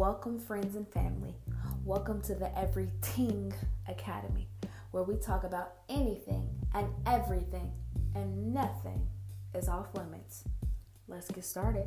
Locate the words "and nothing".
8.14-9.06